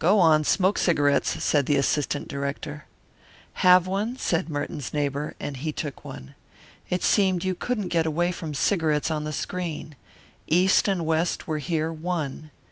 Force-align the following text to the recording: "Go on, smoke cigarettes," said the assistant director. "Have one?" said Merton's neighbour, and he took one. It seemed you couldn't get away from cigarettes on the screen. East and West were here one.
"Go 0.00 0.18
on, 0.18 0.42
smoke 0.42 0.78
cigarettes," 0.78 1.44
said 1.44 1.66
the 1.66 1.76
assistant 1.76 2.26
director. 2.26 2.86
"Have 3.62 3.86
one?" 3.86 4.16
said 4.16 4.48
Merton's 4.48 4.92
neighbour, 4.92 5.34
and 5.38 5.58
he 5.58 5.70
took 5.70 6.04
one. 6.04 6.34
It 6.88 7.04
seemed 7.04 7.44
you 7.44 7.54
couldn't 7.54 7.86
get 7.90 8.04
away 8.04 8.32
from 8.32 8.52
cigarettes 8.52 9.12
on 9.12 9.22
the 9.22 9.32
screen. 9.32 9.94
East 10.48 10.88
and 10.88 11.06
West 11.06 11.46
were 11.46 11.58
here 11.58 11.92
one. 11.92 12.50